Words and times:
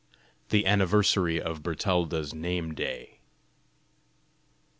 THE 0.49 0.65
ANNIVERSARY 0.65 1.39
OF 1.39 1.61
BERTALDA'S 1.61 2.33
NAME 2.33 2.73
DAY. 2.73 3.19